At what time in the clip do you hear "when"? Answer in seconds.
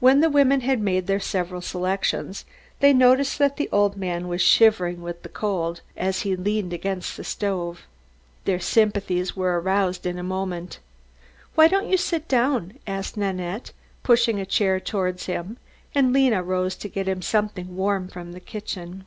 0.00-0.20